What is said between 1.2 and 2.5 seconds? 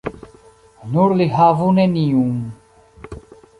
havu neniun.